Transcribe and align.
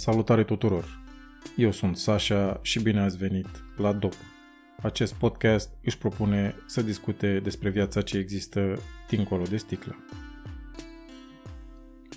Salutare 0.00 0.44
tuturor! 0.44 1.02
Eu 1.56 1.70
sunt 1.70 1.96
Sasha 1.96 2.58
și 2.62 2.82
bine 2.82 3.00
ați 3.00 3.16
venit 3.16 3.46
la 3.76 3.92
DOP. 3.92 4.14
Acest 4.82 5.14
podcast 5.14 5.70
își 5.82 5.98
propune 5.98 6.54
să 6.66 6.82
discute 6.82 7.40
despre 7.40 7.70
viața 7.70 8.02
ce 8.02 8.18
există 8.18 8.78
dincolo 9.08 9.42
de 9.42 9.56
sticlă. 9.56 9.96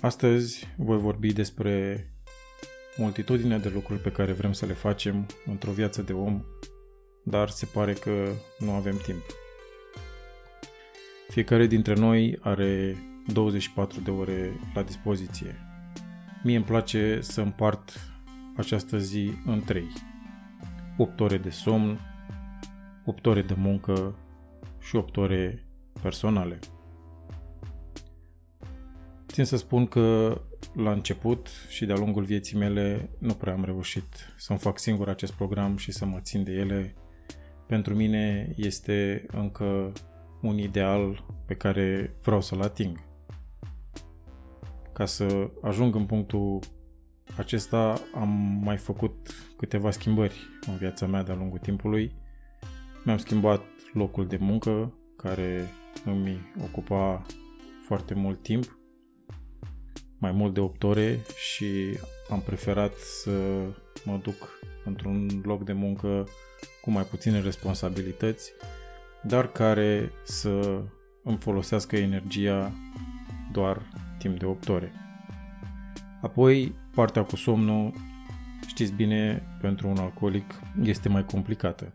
Astăzi 0.00 0.68
voi 0.76 0.98
vorbi 0.98 1.32
despre 1.32 2.06
multitudinea 2.96 3.58
de 3.58 3.68
lucruri 3.74 4.00
pe 4.00 4.12
care 4.12 4.32
vrem 4.32 4.52
să 4.52 4.66
le 4.66 4.72
facem 4.72 5.26
într-o 5.46 5.72
viață 5.72 6.02
de 6.02 6.12
om, 6.12 6.44
dar 7.24 7.48
se 7.48 7.66
pare 7.66 7.92
că 7.92 8.28
nu 8.58 8.70
avem 8.70 8.96
timp. 8.96 9.22
Fiecare 11.28 11.66
dintre 11.66 11.94
noi 11.94 12.38
are 12.40 12.96
24 13.32 14.00
de 14.00 14.10
ore 14.10 14.60
la 14.74 14.82
dispoziție. 14.82 15.73
Mie 16.44 16.56
îmi 16.56 16.64
place 16.64 17.18
să 17.20 17.40
împart 17.40 18.00
această 18.56 18.98
zi 18.98 19.32
în 19.46 19.60
3. 19.60 19.84
8 20.96 21.20
ore 21.20 21.38
de 21.38 21.50
somn, 21.50 22.00
8 23.04 23.26
ore 23.26 23.42
de 23.42 23.54
muncă 23.56 24.16
și 24.80 24.96
8 24.96 25.16
ore 25.16 25.64
personale. 26.02 26.58
Țin 29.26 29.44
să 29.44 29.56
spun 29.56 29.86
că 29.86 30.40
la 30.74 30.92
început 30.92 31.48
și 31.68 31.86
de-a 31.86 31.96
lungul 31.96 32.24
vieții 32.24 32.58
mele 32.58 33.10
nu 33.18 33.34
prea 33.34 33.52
am 33.52 33.64
reușit 33.64 34.34
să-mi 34.36 34.58
fac 34.58 34.78
singur 34.78 35.08
acest 35.08 35.32
program 35.32 35.76
și 35.76 35.92
să 35.92 36.04
mă 36.04 36.18
țin 36.20 36.44
de 36.44 36.52
ele. 36.52 36.94
Pentru 37.66 37.94
mine 37.94 38.52
este 38.56 39.26
încă 39.32 39.92
un 40.42 40.58
ideal 40.58 41.24
pe 41.46 41.54
care 41.54 42.14
vreau 42.22 42.40
să-l 42.40 42.62
ating. 42.62 43.13
Ca 44.94 45.06
să 45.06 45.50
ajung 45.62 45.94
în 45.94 46.06
punctul 46.06 46.58
acesta 47.36 47.94
am 48.14 48.28
mai 48.62 48.76
făcut 48.76 49.30
câteva 49.56 49.90
schimbări 49.90 50.34
în 50.66 50.76
viața 50.76 51.06
mea 51.06 51.22
de-a 51.22 51.34
lungul 51.34 51.58
timpului. 51.58 52.12
Mi-am 53.04 53.18
schimbat 53.18 53.62
locul 53.92 54.26
de 54.26 54.36
muncă 54.36 54.94
care 55.16 55.68
îmi 56.04 56.38
ocupa 56.64 57.26
foarte 57.86 58.14
mult 58.14 58.42
timp, 58.42 58.78
mai 60.18 60.32
mult 60.32 60.54
de 60.54 60.60
8 60.60 60.82
ore 60.82 61.18
și 61.36 61.98
am 62.30 62.40
preferat 62.40 62.94
să 62.94 63.30
mă 64.04 64.20
duc 64.22 64.58
într-un 64.84 65.40
loc 65.42 65.64
de 65.64 65.72
muncă 65.72 66.28
cu 66.82 66.90
mai 66.90 67.02
puține 67.02 67.40
responsabilități, 67.40 68.52
dar 69.22 69.52
care 69.52 70.12
să 70.24 70.82
îmi 71.22 71.38
folosească 71.38 71.96
energia 71.96 72.72
doar 73.52 73.82
timp 74.24 74.38
de 74.38 74.44
8 74.46 74.68
ore. 74.68 74.92
Apoi, 76.20 76.74
partea 76.94 77.24
cu 77.24 77.36
somnul, 77.36 77.92
știți 78.66 78.92
bine, 78.92 79.42
pentru 79.60 79.88
un 79.88 79.96
alcoolic 79.96 80.54
este 80.82 81.08
mai 81.08 81.24
complicată. 81.24 81.92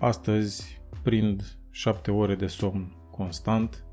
Astăzi 0.00 0.82
prind 1.02 1.58
7 1.70 2.10
ore 2.10 2.34
de 2.34 2.46
somn 2.46 2.96
constant, 3.10 3.84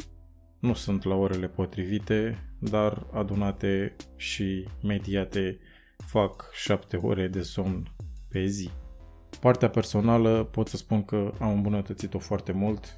nu 0.59 0.73
sunt 0.73 1.03
la 1.03 1.15
orele 1.15 1.47
potrivite, 1.47 2.37
dar 2.59 3.07
adunate 3.13 3.95
și 4.15 4.67
mediate 4.83 5.59
fac 5.97 6.49
7 6.53 6.97
ore 6.97 7.27
de 7.27 7.41
somn 7.41 7.95
pe 8.27 8.45
zi. 8.45 8.69
Partea 9.39 9.69
personală 9.69 10.43
pot 10.43 10.67
să 10.67 10.77
spun 10.77 11.03
că 11.03 11.33
am 11.39 11.53
îmbunătățit-o 11.53 12.19
foarte 12.19 12.51
mult, 12.51 12.97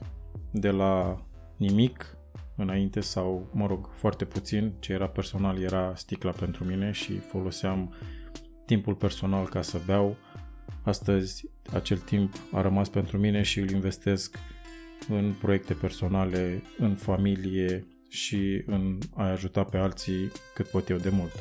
de 0.51 0.69
la 0.69 1.21
nimic 1.57 2.17
înainte 2.55 2.99
sau, 2.99 3.49
mă 3.53 3.67
rog, 3.67 3.89
foarte 3.93 4.25
puțin. 4.25 4.73
Ce 4.79 4.93
era 4.93 5.07
personal 5.07 5.61
era 5.61 5.93
sticla 5.95 6.31
pentru 6.31 6.63
mine 6.63 6.91
și 6.91 7.19
foloseam 7.19 7.93
timpul 8.65 8.95
personal 8.95 9.47
ca 9.47 9.61
să 9.61 9.79
beau. 9.85 10.17
Astăzi 10.83 11.49
acel 11.73 11.97
timp 11.97 12.33
a 12.51 12.61
rămas 12.61 12.89
pentru 12.89 13.17
mine 13.17 13.41
și 13.41 13.59
îl 13.59 13.69
investesc 13.69 14.37
în 15.09 15.33
proiecte 15.41 15.73
personale, 15.73 16.61
în 16.77 16.95
familie 16.95 17.87
și 18.07 18.63
în 18.65 18.97
a 19.15 19.29
ajuta 19.29 19.63
pe 19.63 19.77
alții 19.77 20.31
cât 20.53 20.67
pot 20.67 20.89
eu 20.89 20.97
de 20.97 21.09
mult. 21.09 21.31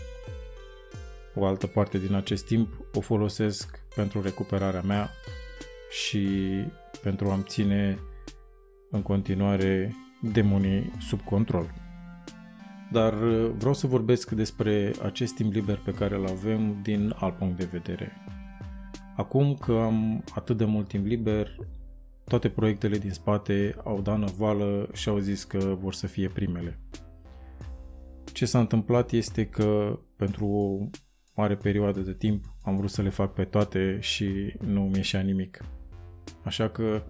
O 1.34 1.44
altă 1.44 1.66
parte 1.66 1.98
din 1.98 2.14
acest 2.14 2.46
timp 2.46 2.68
o 2.94 3.00
folosesc 3.00 3.80
pentru 3.94 4.22
recuperarea 4.22 4.82
mea 4.82 5.10
și 5.90 6.28
pentru 7.02 7.30
a-mi 7.30 7.44
ține 7.46 7.98
în 8.90 9.02
continuare 9.02 9.94
demonii 10.22 10.92
sub 11.00 11.20
control. 11.20 11.74
Dar 12.92 13.22
uh, 13.22 13.50
vreau 13.56 13.74
să 13.74 13.86
vorbesc 13.86 14.30
despre 14.30 14.92
acest 15.02 15.34
timp 15.34 15.52
liber 15.52 15.78
pe 15.78 15.92
care 15.92 16.14
îl 16.14 16.26
avem 16.26 16.78
din 16.82 17.14
alt 17.18 17.36
punct 17.36 17.56
de 17.56 17.68
vedere. 17.72 18.12
Acum 19.16 19.54
că 19.54 19.72
am 19.72 20.24
atât 20.34 20.56
de 20.56 20.64
mult 20.64 20.88
timp 20.88 21.06
liber, 21.06 21.56
toate 22.24 22.48
proiectele 22.48 22.98
din 22.98 23.10
spate 23.10 23.76
au 23.84 24.00
dat 24.00 24.18
năvală 24.18 24.88
și 24.92 25.08
au 25.08 25.18
zis 25.18 25.44
că 25.44 25.76
vor 25.80 25.94
să 25.94 26.06
fie 26.06 26.28
primele. 26.28 26.78
Ce 28.32 28.44
s-a 28.44 28.58
întâmplat 28.58 29.12
este 29.12 29.46
că 29.46 29.98
pentru 30.16 30.46
o 30.46 30.88
mare 31.34 31.56
perioadă 31.56 32.00
de 32.00 32.14
timp 32.14 32.44
am 32.62 32.76
vrut 32.76 32.90
să 32.90 33.02
le 33.02 33.08
fac 33.08 33.32
pe 33.32 33.44
toate 33.44 33.98
și 34.00 34.54
nu 34.60 34.80
mi 34.80 34.96
ieșea 34.96 35.20
nimic. 35.20 35.64
Așa 36.44 36.68
că 36.68 37.02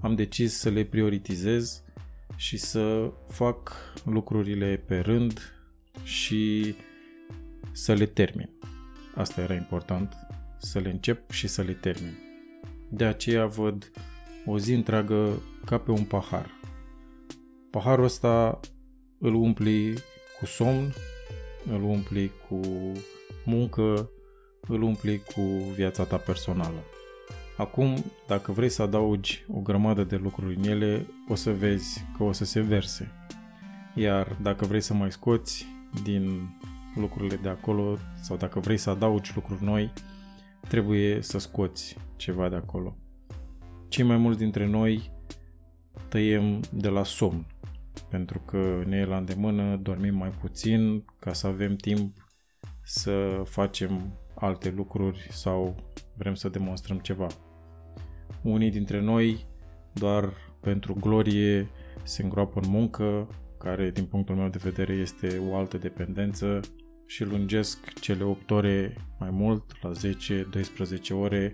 am 0.00 0.14
decis 0.14 0.58
să 0.58 0.68
le 0.68 0.84
prioritizez 0.84 1.84
și 2.38 2.56
să 2.56 3.12
fac 3.28 3.72
lucrurile 4.04 4.82
pe 4.86 4.98
rând 4.98 5.40
și 6.02 6.74
să 7.72 7.92
le 7.92 8.06
termin. 8.06 8.50
Asta 9.14 9.40
era 9.40 9.54
important, 9.54 10.14
să 10.58 10.78
le 10.78 10.90
încep 10.90 11.30
și 11.30 11.46
să 11.48 11.62
le 11.62 11.72
termin. 11.72 12.18
De 12.88 13.04
aceea 13.04 13.46
văd 13.46 13.90
o 14.46 14.58
zi 14.58 14.72
întreagă 14.72 15.42
ca 15.64 15.78
pe 15.78 15.90
un 15.90 16.04
pahar. 16.04 16.50
Paharul 17.70 18.04
ăsta 18.04 18.60
îl 19.18 19.34
umpli 19.34 19.94
cu 20.38 20.46
somn, 20.46 20.92
îl 21.66 21.82
umpli 21.82 22.30
cu 22.48 22.60
muncă, 23.44 24.10
îl 24.60 24.82
umpli 24.82 25.22
cu 25.34 25.40
viața 25.74 26.04
ta 26.04 26.16
personală. 26.16 26.84
Acum, 27.58 28.04
dacă 28.26 28.52
vrei 28.52 28.68
să 28.68 28.82
adaugi 28.82 29.44
o 29.48 29.60
grămadă 29.60 30.04
de 30.04 30.16
lucruri 30.16 30.56
în 30.56 30.62
ele, 30.62 31.06
o 31.28 31.34
să 31.34 31.52
vezi 31.52 32.04
că 32.16 32.22
o 32.22 32.32
să 32.32 32.44
se 32.44 32.60
verse. 32.60 33.10
Iar 33.94 34.36
dacă 34.42 34.64
vrei 34.64 34.80
să 34.80 34.94
mai 34.94 35.12
scoți 35.12 35.66
din 36.02 36.48
lucrurile 36.94 37.36
de 37.36 37.48
acolo 37.48 37.96
sau 38.20 38.36
dacă 38.36 38.60
vrei 38.60 38.76
să 38.76 38.90
adaugi 38.90 39.32
lucruri 39.34 39.64
noi, 39.64 39.92
trebuie 40.68 41.22
să 41.22 41.38
scoți 41.38 41.96
ceva 42.16 42.48
de 42.48 42.56
acolo. 42.56 42.96
Cei 43.88 44.04
mai 44.04 44.16
mulți 44.16 44.38
dintre 44.38 44.66
noi 44.66 45.12
tăiem 46.08 46.60
de 46.72 46.88
la 46.88 47.04
somn, 47.04 47.46
pentru 48.10 48.38
că 48.38 48.82
ne 48.86 48.96
e 48.96 49.04
la 49.04 49.16
îndemână, 49.16 49.76
dormim 49.76 50.14
mai 50.16 50.30
puțin 50.30 51.04
ca 51.18 51.32
să 51.32 51.46
avem 51.46 51.76
timp 51.76 52.16
să 52.82 53.42
facem 53.44 54.18
alte 54.34 54.70
lucruri 54.70 55.28
sau 55.30 55.74
vrem 56.16 56.34
să 56.34 56.48
demonstrăm 56.48 56.98
ceva. 56.98 57.26
Unii 58.42 58.70
dintre 58.70 59.00
noi 59.00 59.46
doar 59.92 60.32
pentru 60.60 60.94
glorie 61.00 61.68
se 62.02 62.22
îngroapă 62.22 62.60
în 62.62 62.70
muncă, 62.70 63.28
care 63.58 63.90
din 63.90 64.04
punctul 64.04 64.34
meu 64.34 64.48
de 64.48 64.58
vedere 64.62 64.92
este 64.92 65.40
o 65.50 65.56
altă 65.56 65.78
dependență 65.78 66.60
și 67.06 67.24
lungesc 67.24 67.92
cele 68.00 68.24
8 68.24 68.50
ore 68.50 68.96
mai 69.18 69.30
mult, 69.30 69.64
la 69.82 69.92
10-12 69.92 71.20
ore, 71.20 71.52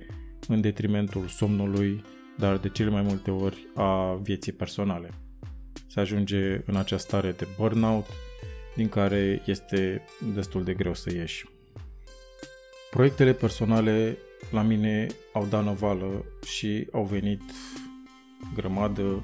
în 0.48 0.60
detrimentul 0.60 1.26
somnului, 1.26 2.02
dar 2.38 2.56
de 2.56 2.68
cele 2.68 2.90
mai 2.90 3.02
multe 3.02 3.30
ori 3.30 3.66
a 3.74 4.14
vieții 4.22 4.52
personale. 4.52 5.10
Se 5.86 6.00
ajunge 6.00 6.60
în 6.66 6.76
această 6.76 7.08
stare 7.08 7.30
de 7.30 7.46
burnout, 7.58 8.06
din 8.76 8.88
care 8.88 9.42
este 9.46 10.02
destul 10.34 10.64
de 10.64 10.74
greu 10.74 10.94
să 10.94 11.12
ieși. 11.12 11.46
Proiectele 12.90 13.32
personale 13.32 14.18
la 14.50 14.62
mine 14.62 15.06
au 15.32 15.46
dat 15.46 15.64
năvală 15.64 16.24
și 16.46 16.88
au 16.92 17.04
venit 17.04 17.42
grămadă 18.54 19.22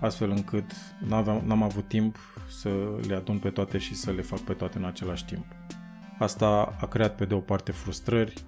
astfel 0.00 0.30
încât 0.30 0.72
n-aveam, 1.06 1.42
n-am 1.46 1.62
avut 1.62 1.88
timp 1.88 2.16
să 2.48 3.00
le 3.06 3.14
adun 3.14 3.38
pe 3.38 3.50
toate 3.50 3.78
și 3.78 3.94
să 3.94 4.10
le 4.10 4.22
fac 4.22 4.38
pe 4.38 4.52
toate 4.52 4.78
în 4.78 4.84
același 4.84 5.24
timp. 5.24 5.44
Asta 6.18 6.76
a 6.80 6.86
creat 6.86 7.16
pe 7.16 7.24
de 7.24 7.34
o 7.34 7.40
parte 7.40 7.72
frustrări 7.72 8.44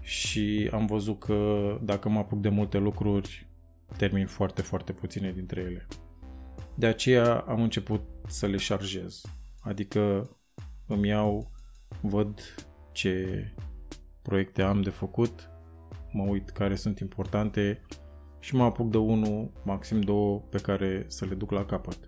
și 0.00 0.70
am 0.72 0.86
văzut 0.86 1.18
că 1.18 1.78
dacă 1.82 2.08
mă 2.08 2.18
apuc 2.18 2.40
de 2.40 2.48
multe 2.48 2.78
lucruri, 2.78 3.48
termin 3.96 4.26
foarte, 4.26 4.62
foarte 4.62 4.92
puține 4.92 5.32
dintre 5.32 5.60
ele. 5.60 5.86
De 6.74 6.86
aceea 6.86 7.38
am 7.38 7.62
început 7.62 8.00
să 8.26 8.46
le 8.46 8.56
șarjez. 8.56 9.20
Adică 9.60 10.30
îmi 10.86 11.08
iau, 11.08 11.50
văd 12.00 12.40
ce 12.92 13.44
proiecte 14.26 14.62
am 14.62 14.82
de 14.82 14.90
făcut, 14.90 15.50
mă 16.12 16.22
uit 16.22 16.50
care 16.50 16.74
sunt 16.74 16.98
importante 16.98 17.80
și 18.40 18.54
mă 18.54 18.64
apuc 18.64 18.90
de 18.90 18.96
unul, 18.96 19.50
maxim 19.64 20.00
două, 20.00 20.38
pe 20.38 20.58
care 20.58 21.04
să 21.08 21.24
le 21.24 21.34
duc 21.34 21.50
la 21.50 21.64
capăt. 21.64 21.98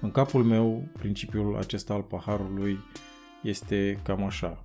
În 0.00 0.10
capul 0.10 0.44
meu, 0.44 0.88
principiul 0.92 1.56
acesta 1.56 1.94
al 1.94 2.02
paharului 2.02 2.78
este 3.42 4.00
cam 4.02 4.24
așa. 4.24 4.64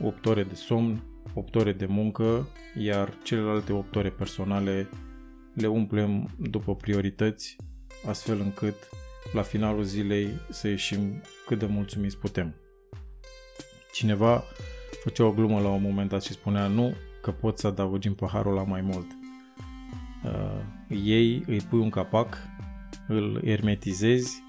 8 0.00 0.26
ore 0.26 0.42
de 0.42 0.54
somn, 0.54 1.02
8 1.34 1.54
ore 1.54 1.72
de 1.72 1.86
muncă, 1.86 2.48
iar 2.78 3.14
celelalte 3.22 3.72
8 3.72 3.96
ore 3.96 4.10
personale 4.10 4.88
le 5.54 5.66
umplem 5.66 6.28
după 6.38 6.76
priorități, 6.76 7.56
astfel 8.06 8.40
încât 8.40 8.74
la 9.32 9.42
finalul 9.42 9.82
zilei 9.82 10.28
să 10.50 10.68
ieșim 10.68 11.22
cât 11.46 11.58
de 11.58 11.66
mulțumiți 11.66 12.18
putem. 12.18 12.54
Cineva 13.92 14.42
făcea 15.04 15.24
o 15.24 15.32
glumă 15.32 15.60
la 15.60 15.68
un 15.68 15.82
moment 15.82 16.08
dat 16.08 16.22
și 16.22 16.32
spunea 16.32 16.66
nu 16.66 16.94
că 17.22 17.30
poți 17.30 17.60
să 17.60 17.66
adaugi 17.66 18.08
în 18.08 18.14
paharul 18.14 18.54
la 18.54 18.62
mai 18.62 18.80
mult. 18.80 19.06
Uh, 20.24 20.60
ei 20.88 21.44
îi 21.46 21.60
pui 21.60 21.78
un 21.78 21.90
capac, 21.90 22.36
îl 23.08 23.40
ermetizezi 23.44 24.42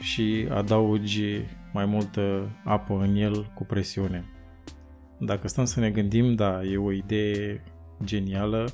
și 0.00 0.46
adaugi 0.50 1.40
mai 1.72 1.84
multă 1.84 2.50
apă 2.64 2.94
în 2.94 3.14
el 3.14 3.50
cu 3.54 3.64
presiune. 3.64 4.24
Dacă 5.18 5.48
stăm 5.48 5.64
să 5.64 5.80
ne 5.80 5.90
gândim, 5.90 6.34
da, 6.34 6.64
e 6.64 6.76
o 6.76 6.92
idee 6.92 7.64
genială, 8.04 8.68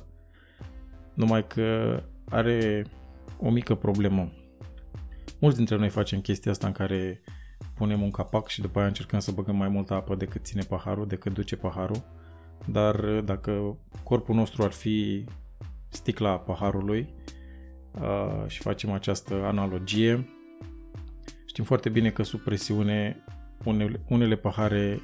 numai 1.13 1.47
că 1.47 1.99
are 2.29 2.85
o 3.37 3.49
mică 3.49 3.75
problemă. 3.75 4.31
Mulți 5.39 5.57
dintre 5.57 5.75
noi 5.75 5.89
facem 5.89 6.21
chestia 6.21 6.51
asta 6.51 6.67
în 6.67 6.73
care 6.73 7.21
punem 7.79 8.01
un 8.01 8.11
capac 8.11 8.47
și 8.47 8.61
după 8.61 8.79
aia 8.79 8.87
încercăm 8.87 9.19
să 9.19 9.31
băgăm 9.31 9.55
mai 9.55 9.67
multă 9.67 9.93
apă 9.93 10.15
decât 10.15 10.45
ține 10.45 10.61
paharul, 10.61 11.07
decât 11.07 11.33
duce 11.33 11.55
paharul. 11.55 12.03
Dar 12.65 12.95
dacă 13.21 13.77
corpul 14.03 14.35
nostru 14.35 14.63
ar 14.63 14.71
fi 14.71 15.25
sticla 15.89 16.39
paharului 16.39 17.13
uh, 17.91 18.43
și 18.47 18.61
facem 18.61 18.91
această 18.91 19.33
analogie, 19.33 20.29
știm 21.45 21.63
foarte 21.63 21.89
bine 21.89 22.09
că 22.09 22.23
sub 22.23 22.39
presiune 22.39 23.23
unele, 23.63 24.01
unele 24.07 24.35
pahare 24.35 24.99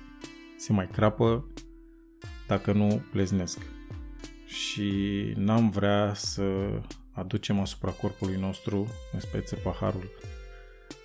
se 0.58 0.74
mai 0.74 0.88
crapă 0.88 1.48
dacă 2.48 2.72
nu 2.72 3.02
pleznesc. 3.12 3.60
Și 4.46 4.92
n-am 5.36 5.70
vrea 5.70 6.14
să 6.14 6.44
aducem 7.12 7.60
asupra 7.60 7.92
corpului 7.92 8.38
nostru, 8.40 8.88
în 9.14 9.20
speță 9.20 9.56
paharul, 9.56 10.10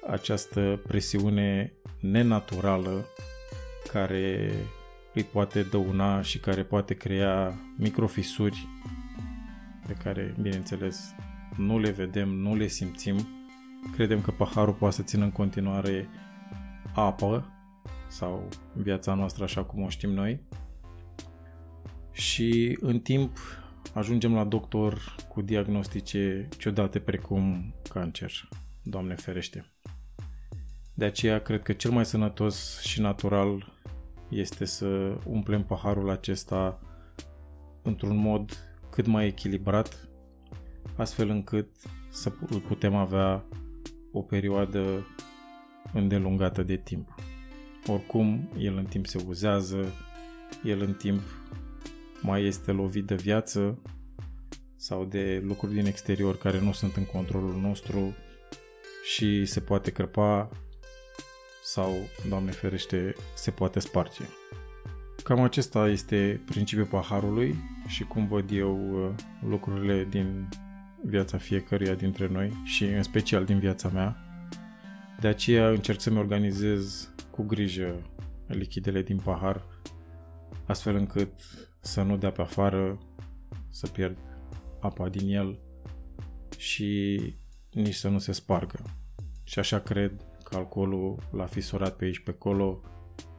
această 0.06 0.80
presiune 0.86 1.72
nenaturală 2.00 3.04
care 3.92 4.52
îi 5.14 5.22
poate 5.22 5.62
dăuna 5.62 6.22
și 6.22 6.38
care 6.38 6.62
poate 6.62 6.94
crea 6.94 7.54
microfisuri 7.76 8.68
pe 9.86 9.92
care, 9.92 10.34
bineînțeles, 10.40 11.14
nu 11.56 11.78
le 11.78 11.90
vedem, 11.90 12.28
nu 12.28 12.54
le 12.54 12.66
simțim. 12.66 13.28
Credem 13.92 14.20
că 14.20 14.30
paharul 14.30 14.74
poate 14.74 14.94
să 14.94 15.02
țină 15.02 15.24
în 15.24 15.30
continuare 15.30 16.08
apă 16.94 17.52
sau 18.08 18.48
viața 18.72 19.14
noastră 19.14 19.44
așa 19.44 19.64
cum 19.64 19.82
o 19.82 19.88
știm 19.88 20.10
noi. 20.10 20.40
Și 22.12 22.78
în 22.80 23.00
timp 23.00 23.38
ajungem 23.94 24.34
la 24.34 24.44
doctor 24.44 25.14
cu 25.28 25.42
diagnostice 25.42 26.48
ciudate 26.58 26.98
precum 26.98 27.74
cancer. 27.92 28.48
Doamne 28.82 29.14
ferește! 29.14 29.64
De 31.00 31.06
aceea 31.06 31.40
cred 31.40 31.62
că 31.62 31.72
cel 31.72 31.90
mai 31.90 32.06
sănătos 32.06 32.80
și 32.80 33.00
natural 33.00 33.72
este 34.28 34.64
să 34.64 35.18
umplem 35.26 35.64
paharul 35.64 36.10
acesta 36.10 36.80
într-un 37.82 38.16
mod 38.16 38.56
cât 38.90 39.06
mai 39.06 39.26
echilibrat, 39.26 40.08
astfel 40.96 41.28
încât 41.28 41.68
să 42.10 42.32
îl 42.50 42.60
putem 42.60 42.94
avea 42.94 43.44
o 44.12 44.22
perioadă 44.22 45.06
îndelungată 45.92 46.62
de 46.62 46.76
timp. 46.76 47.14
Oricum, 47.86 48.50
el 48.58 48.76
în 48.76 48.84
timp 48.84 49.06
se 49.06 49.24
uzează, 49.26 49.84
el 50.64 50.80
în 50.80 50.92
timp 50.92 51.20
mai 52.22 52.44
este 52.44 52.72
lovit 52.72 53.06
de 53.06 53.14
viață 53.14 53.78
sau 54.76 55.04
de 55.04 55.42
lucruri 55.44 55.74
din 55.74 55.86
exterior 55.86 56.38
care 56.38 56.60
nu 56.60 56.72
sunt 56.72 56.96
în 56.96 57.04
controlul 57.04 57.60
nostru 57.60 58.14
și 59.04 59.44
se 59.44 59.60
poate 59.60 59.90
crăpa 59.90 60.50
sau, 61.72 62.08
Doamne 62.28 62.50
ferește, 62.50 63.14
se 63.34 63.50
poate 63.50 63.80
sparge. 63.80 64.24
Cam 65.24 65.40
acesta 65.40 65.88
este 65.88 66.42
principiul 66.46 66.86
paharului 66.86 67.54
și 67.86 68.04
cum 68.04 68.26
văd 68.26 68.50
eu 68.50 69.04
uh, 69.04 69.14
lucrurile 69.48 70.04
din 70.04 70.48
viața 71.04 71.38
fiecăruia 71.38 71.94
dintre 71.94 72.28
noi 72.28 72.52
și 72.64 72.84
în 72.84 73.02
special 73.02 73.44
din 73.44 73.58
viața 73.58 73.88
mea. 73.88 74.16
De 75.20 75.28
aceea 75.28 75.68
încerc 75.68 76.00
să-mi 76.00 76.18
organizez 76.18 77.12
cu 77.30 77.42
grijă 77.42 78.02
lichidele 78.46 79.02
din 79.02 79.18
pahar, 79.18 79.64
astfel 80.66 80.94
încât 80.94 81.32
să 81.80 82.02
nu 82.02 82.16
dea 82.16 82.30
pe 82.30 82.42
afară, 82.42 82.98
să 83.68 83.86
pierd 83.86 84.18
apa 84.80 85.08
din 85.08 85.28
el 85.34 85.58
și 86.58 87.20
nici 87.70 87.94
să 87.94 88.08
nu 88.08 88.18
se 88.18 88.32
spargă. 88.32 88.82
Și 89.44 89.58
așa 89.58 89.80
cred 89.80 90.12
că 90.12 90.24
alcoolul 90.52 91.16
l-a 91.32 91.46
fisurat 91.46 91.96
pe 91.96 92.04
aici 92.04 92.18
pe 92.18 92.30
acolo 92.30 92.80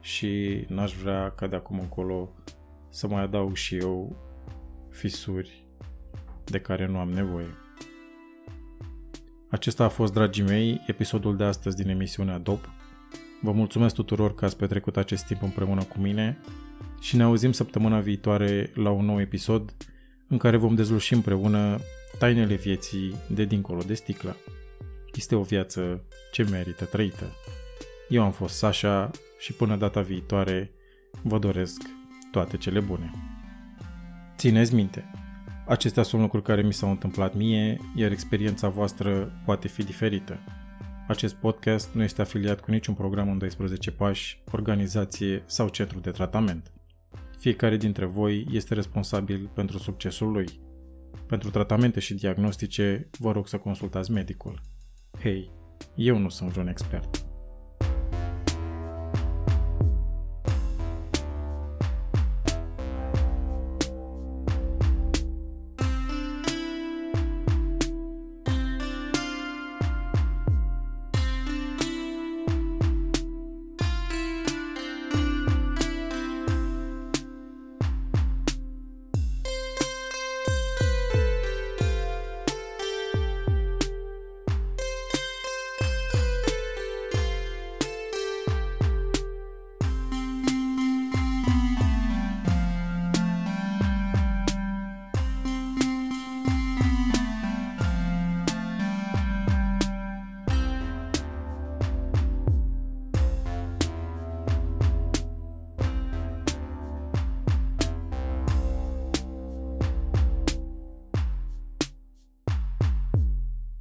și 0.00 0.64
n-aș 0.68 0.94
vrea 0.94 1.30
ca 1.30 1.46
de 1.46 1.56
acum 1.56 1.78
încolo 1.78 2.32
să 2.88 3.08
mai 3.08 3.22
adaug 3.22 3.56
și 3.56 3.76
eu 3.76 4.16
fisuri 4.90 5.66
de 6.44 6.60
care 6.60 6.86
nu 6.86 6.98
am 6.98 7.10
nevoie. 7.10 7.54
Acesta 9.50 9.84
a 9.84 9.88
fost, 9.88 10.12
dragii 10.12 10.44
mei, 10.44 10.80
episodul 10.86 11.36
de 11.36 11.44
astăzi 11.44 11.76
din 11.76 11.88
emisiunea 11.88 12.38
DOP. 12.38 12.70
Vă 13.40 13.52
mulțumesc 13.52 13.94
tuturor 13.94 14.34
că 14.34 14.44
ați 14.44 14.56
petrecut 14.56 14.96
acest 14.96 15.26
timp 15.26 15.42
împreună 15.42 15.82
cu 15.82 15.98
mine 15.98 16.38
și 17.00 17.16
ne 17.16 17.22
auzim 17.22 17.52
săptămâna 17.52 18.00
viitoare 18.00 18.70
la 18.74 18.90
un 18.90 19.04
nou 19.04 19.20
episod 19.20 19.74
în 20.28 20.38
care 20.38 20.56
vom 20.56 20.74
dezluși 20.74 21.14
împreună 21.14 21.78
tainele 22.18 22.54
vieții 22.54 23.14
de 23.28 23.44
dincolo 23.44 23.82
de 23.86 23.94
sticlă. 23.94 24.36
Este 25.14 25.34
o 25.34 25.42
viață 25.42 26.04
ce 26.32 26.42
merită 26.42 26.84
trăită. 26.84 27.24
Eu 28.08 28.22
am 28.22 28.32
fost 28.32 28.56
Sasha 28.56 29.10
și 29.38 29.52
până 29.52 29.76
data 29.76 30.00
viitoare 30.00 30.72
vă 31.22 31.38
doresc 31.38 31.82
toate 32.30 32.56
cele 32.56 32.80
bune. 32.80 33.10
Țineți 34.36 34.74
minte, 34.74 35.10
acestea 35.66 36.02
sunt 36.02 36.20
lucruri 36.20 36.44
care 36.44 36.62
mi 36.62 36.72
s-au 36.72 36.90
întâmplat 36.90 37.34
mie, 37.34 37.78
iar 37.94 38.10
experiența 38.10 38.68
voastră 38.68 39.32
poate 39.44 39.68
fi 39.68 39.84
diferită. 39.84 40.38
Acest 41.08 41.34
podcast 41.34 41.94
nu 41.94 42.02
este 42.02 42.20
afiliat 42.20 42.60
cu 42.60 42.70
niciun 42.70 42.94
program 42.94 43.30
în 43.30 43.38
12 43.38 43.90
pași, 43.90 44.42
organizație 44.52 45.42
sau 45.46 45.68
centru 45.68 45.98
de 45.98 46.10
tratament. 46.10 46.72
Fiecare 47.38 47.76
dintre 47.76 48.04
voi 48.04 48.46
este 48.50 48.74
responsabil 48.74 49.50
pentru 49.54 49.78
succesul 49.78 50.30
lui. 50.30 50.60
Pentru 51.26 51.50
tratamente 51.50 52.00
și 52.00 52.14
diagnostice, 52.14 53.08
vă 53.18 53.32
rog 53.32 53.48
să 53.48 53.56
consultați 53.56 54.10
medicul. 54.10 54.60
Hei, 55.18 55.50
eu 55.94 56.18
nu 56.18 56.28
sunt 56.28 56.56
un 56.56 56.68
expert. 56.68 57.24